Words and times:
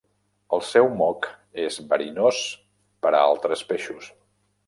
El 0.55 0.61
seu 0.69 0.87
moc 1.01 1.27
és 1.65 1.77
verinós 1.91 2.41
per 3.07 3.13
a 3.19 3.23
altres 3.29 3.65
peixos. 3.73 4.09